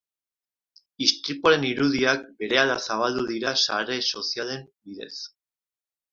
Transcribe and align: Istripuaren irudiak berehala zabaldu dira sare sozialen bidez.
Istripuaren 1.07 1.65
irudiak 1.71 2.23
berehala 2.39 2.77
zabaldu 2.85 3.25
dira 3.31 3.51
sare 3.65 3.99
sozialen 4.07 4.65
bidez. 4.71 5.11